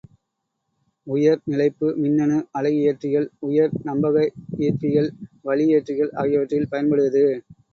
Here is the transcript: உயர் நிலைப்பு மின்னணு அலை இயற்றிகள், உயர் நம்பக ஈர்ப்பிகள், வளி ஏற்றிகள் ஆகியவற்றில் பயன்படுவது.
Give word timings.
உயர் 1.07 1.41
நிலைப்பு 1.45 1.87
மின்னணு 1.95 2.37
அலை 2.57 2.71
இயற்றிகள், 2.79 3.27
உயர் 3.49 3.75
நம்பக 3.83 4.25
ஈர்ப்பிகள், 4.61 5.11
வளி 5.43 5.67
ஏற்றிகள் 5.75 6.13
ஆகியவற்றில் 6.23 6.71
பயன்படுவது. 6.71 7.25